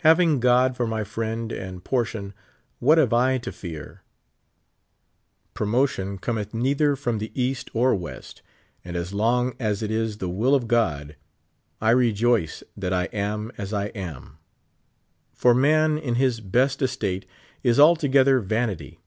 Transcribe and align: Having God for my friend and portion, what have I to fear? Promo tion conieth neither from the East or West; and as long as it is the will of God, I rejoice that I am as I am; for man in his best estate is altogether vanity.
Having 0.00 0.40
God 0.40 0.76
for 0.76 0.86
my 0.86 1.04
friend 1.04 1.50
and 1.50 1.82
portion, 1.82 2.34
what 2.80 2.98
have 2.98 3.14
I 3.14 3.38
to 3.38 3.50
fear? 3.50 4.02
Promo 5.54 5.88
tion 5.88 6.18
conieth 6.18 6.52
neither 6.52 6.96
from 6.96 7.16
the 7.16 7.32
East 7.34 7.70
or 7.72 7.94
West; 7.94 8.42
and 8.84 8.94
as 8.94 9.14
long 9.14 9.56
as 9.58 9.82
it 9.82 9.90
is 9.90 10.18
the 10.18 10.28
will 10.28 10.54
of 10.54 10.68
God, 10.68 11.16
I 11.80 11.92
rejoice 11.92 12.62
that 12.76 12.92
I 12.92 13.04
am 13.04 13.52
as 13.56 13.72
I 13.72 13.86
am; 13.94 14.36
for 15.32 15.54
man 15.54 15.96
in 15.96 16.16
his 16.16 16.40
best 16.42 16.82
estate 16.82 17.24
is 17.62 17.80
altogether 17.80 18.38
vanity. 18.40 19.00